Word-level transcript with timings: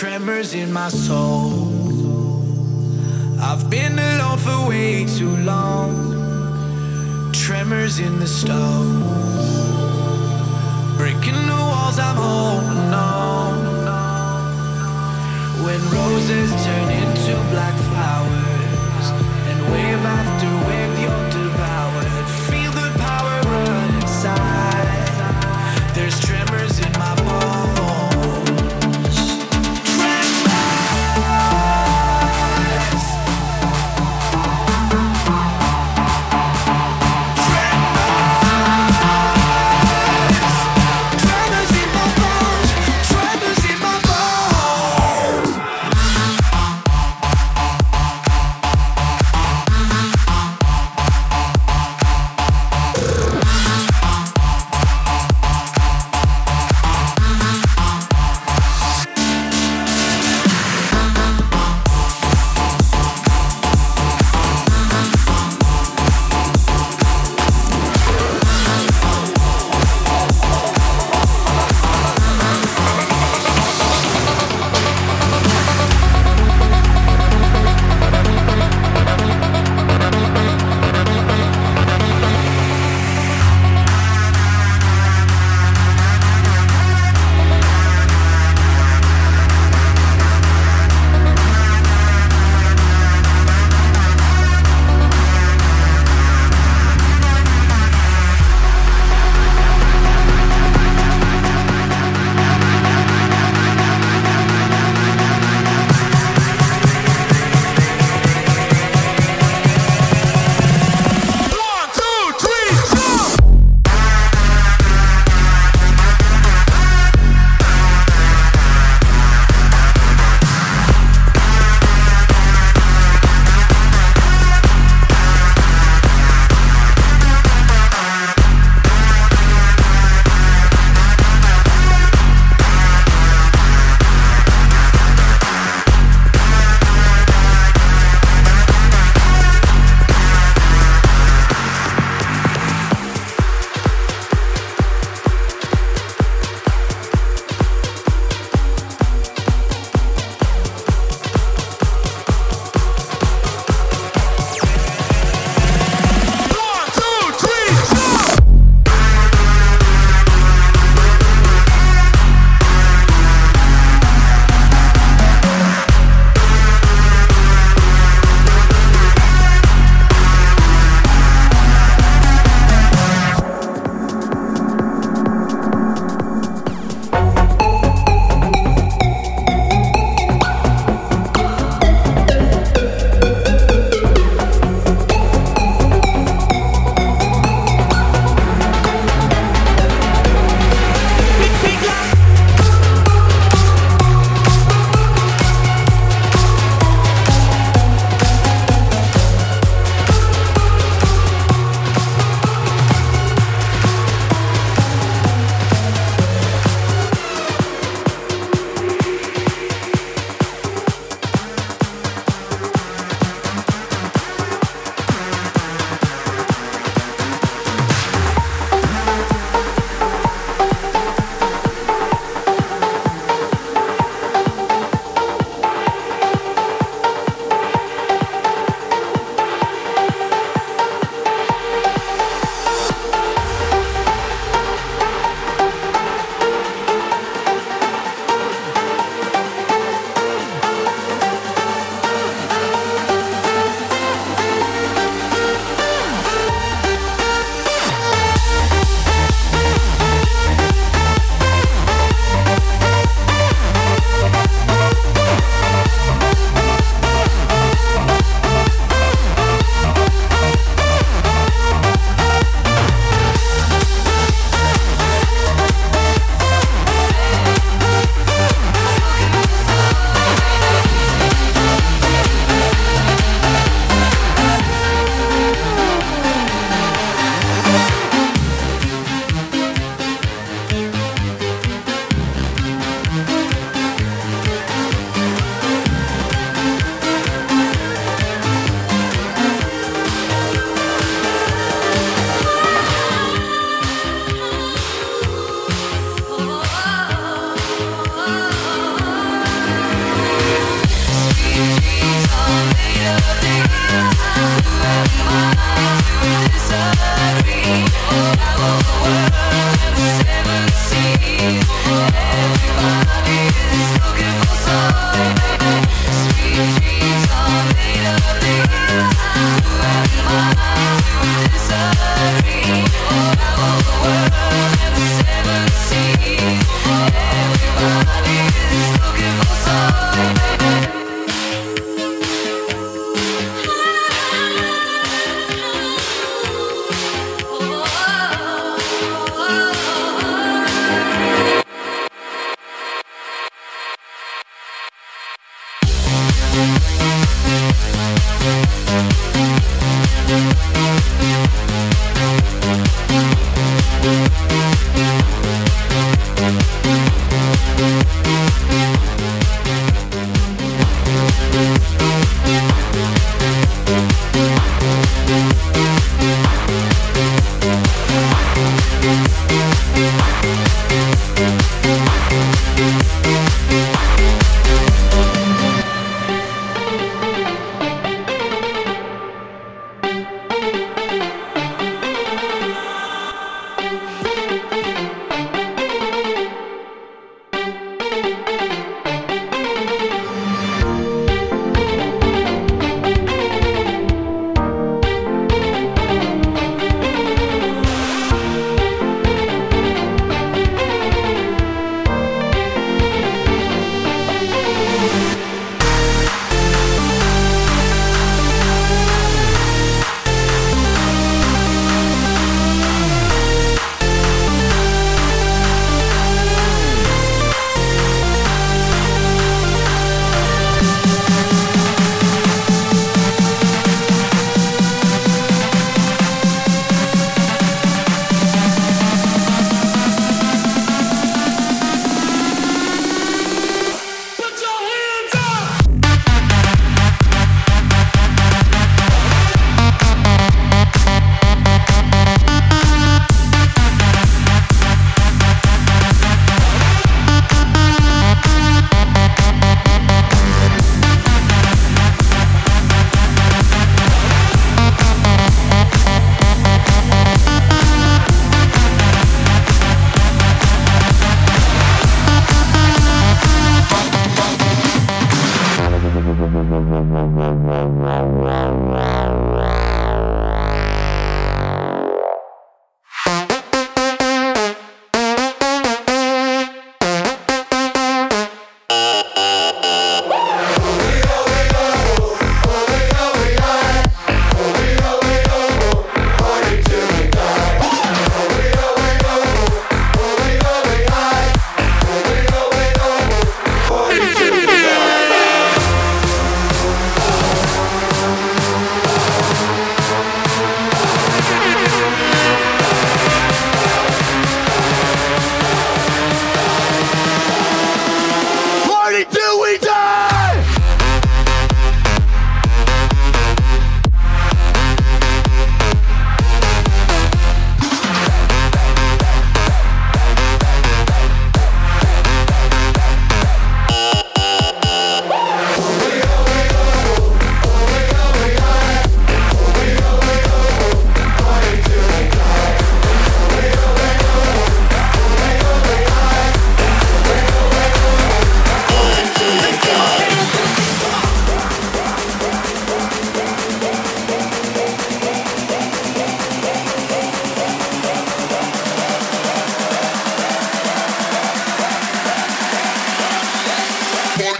tremors 0.00 0.54
in 0.54 0.72
my 0.72 0.88
soul. 0.88 1.52
I've 3.38 3.68
been 3.68 3.98
alone 3.98 4.38
for 4.38 4.68
way 4.70 5.04
too 5.04 5.36
long. 5.52 5.90
Tremors 7.34 7.98
in 7.98 8.18
the 8.18 8.26
stone. 8.26 9.02
Breaking 10.96 11.42
the 11.52 11.60
walls 11.70 11.98
I'm 11.98 12.16
holding 12.16 12.94
on. 12.94 13.58
When 15.64 15.80
roses 15.92 16.50
turn 16.64 16.88
into 17.02 17.32
black 17.52 17.76
flowers, 17.90 19.06
and 19.50 19.60
wave 19.70 20.02
after 20.18 20.59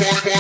quarter, 0.01 0.21
quarter. 0.23 0.40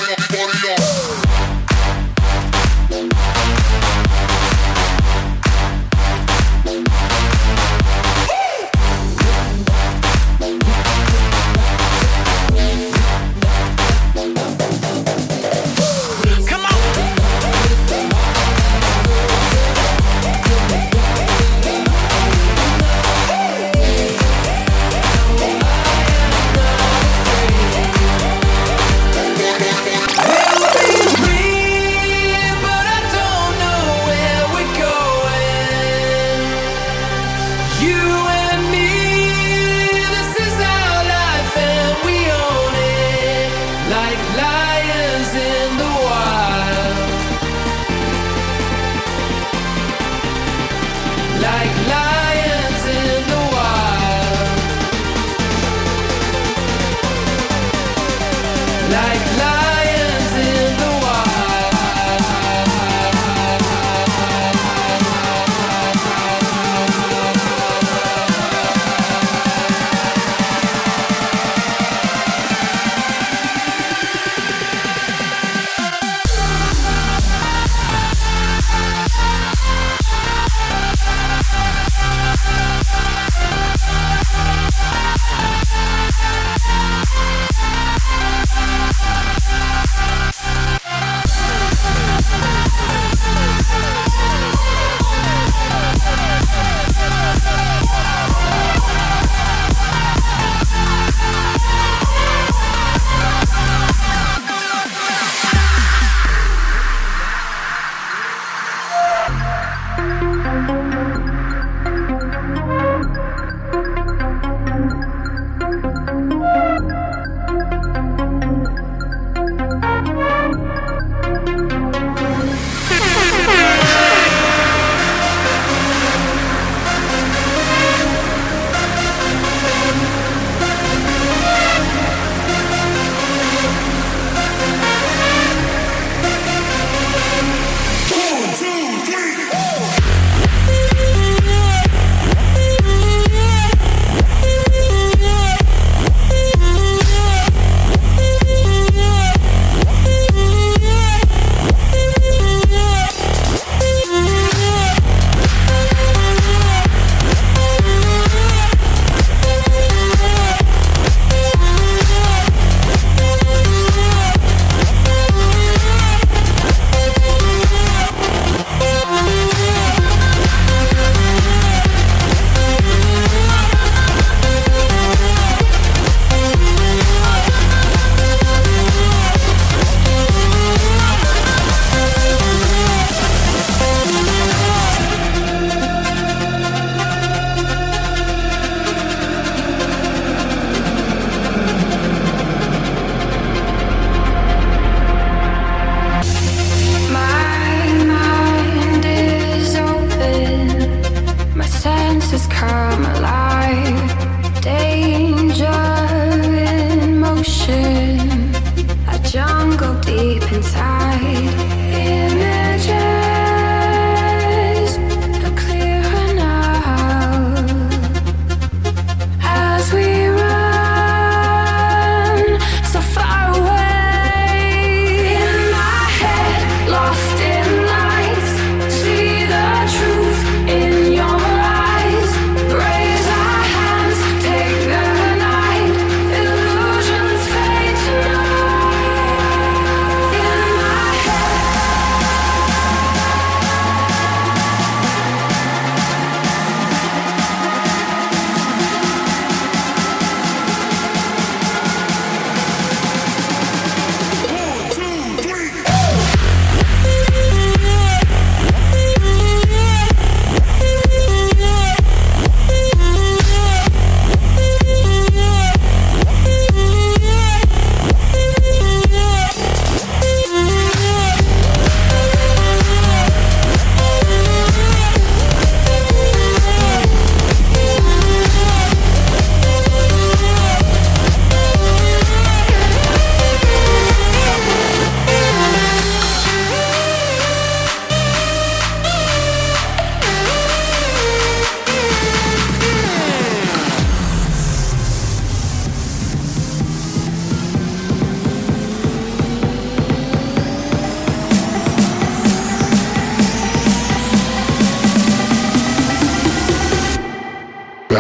like, 58.90 59.38
like. 59.38 59.49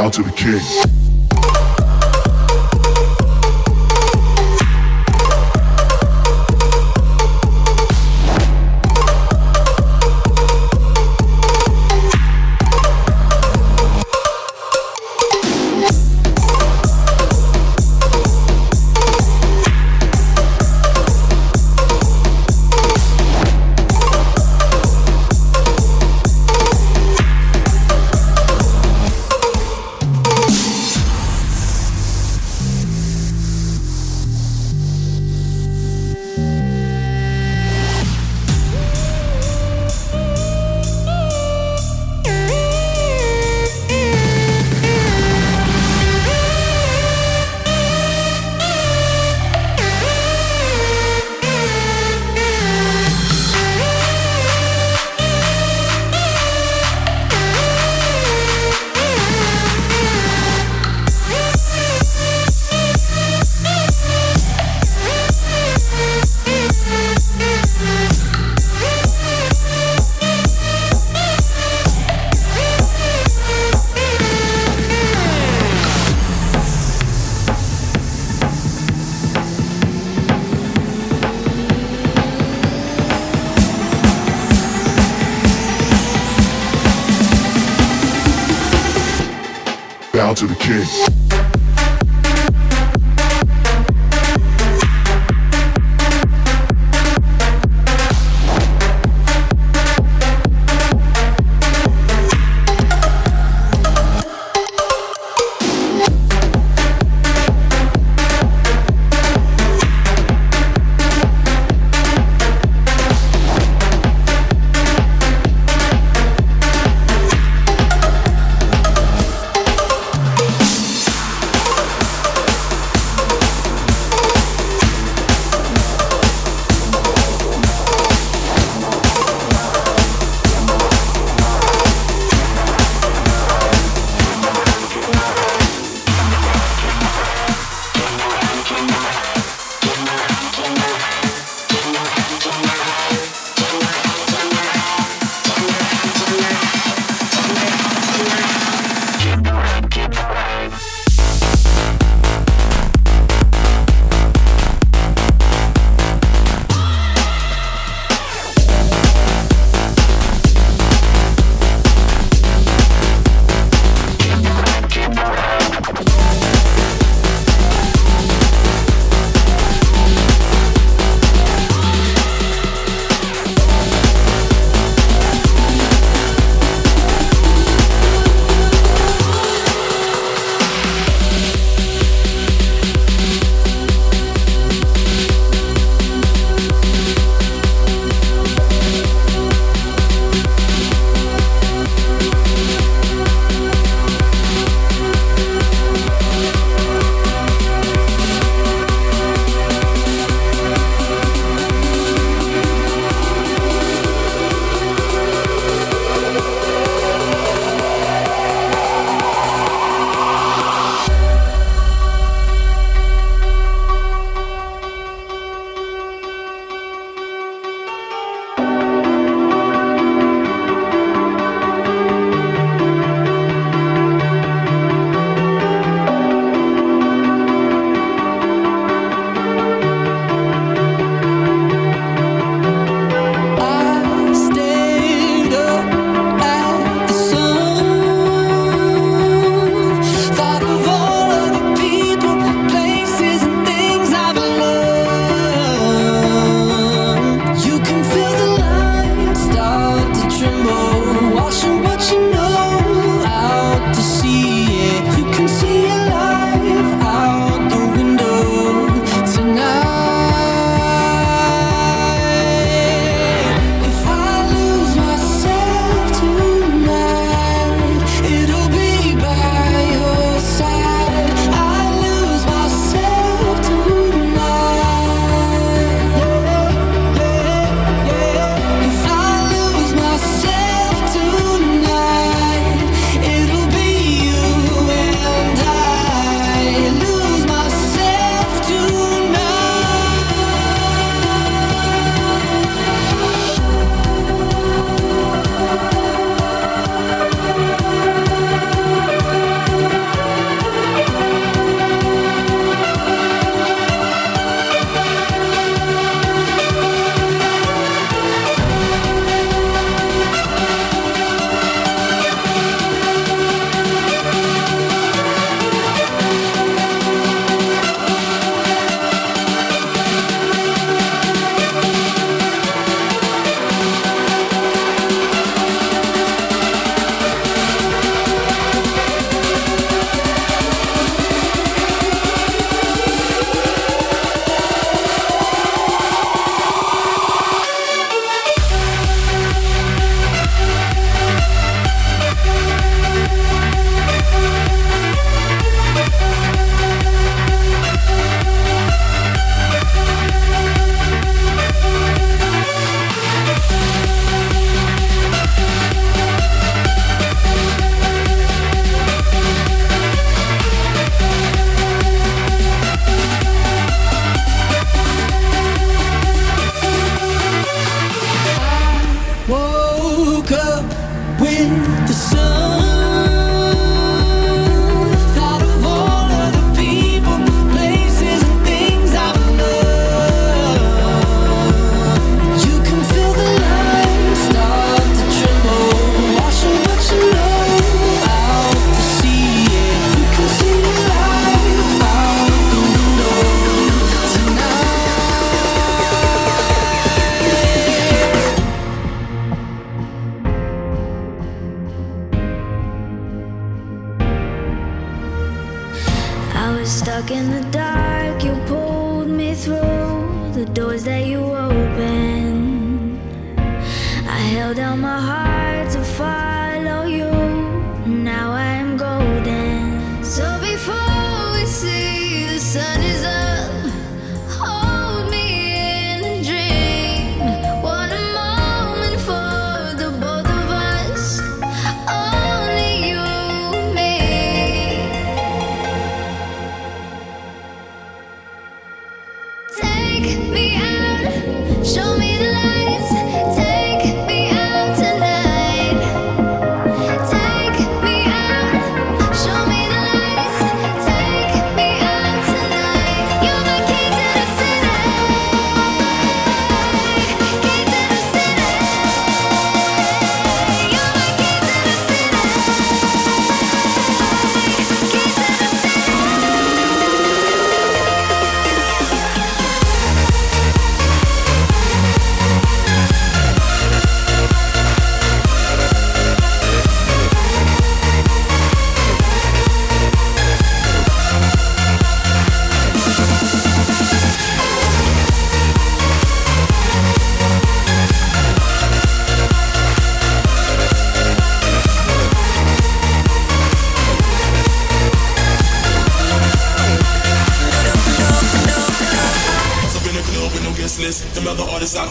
bow 0.00 0.08
to 0.08 0.22
the 0.22 0.30
king. 0.32 0.99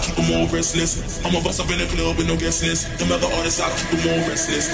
Keep 0.02 0.16
them 0.16 0.32
all 0.36 0.48
restless. 0.48 1.24
I'm 1.26 1.36
a 1.36 1.42
bust 1.42 1.60
up 1.60 1.70
in 1.72 1.80
the 1.80 1.86
club 1.88 2.18
with 2.18 2.28
no 2.28 2.38
guest 2.38 2.64
list. 2.64 2.88
Them 3.00 3.12
other 3.12 3.28
artists, 3.28 3.60
I 3.60 3.70
keep 3.78 4.00
them 4.00 4.10
all 4.10 4.30
restless. 4.30 4.70